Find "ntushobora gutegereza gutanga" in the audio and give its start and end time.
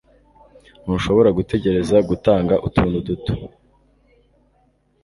0.83-2.55